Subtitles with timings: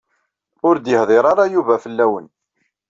[0.67, 2.27] Ur d-yehdir ara Yuba fell-awen.